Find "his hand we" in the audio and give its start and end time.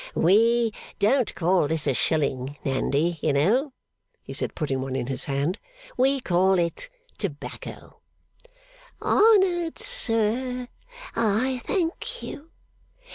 5.05-6.21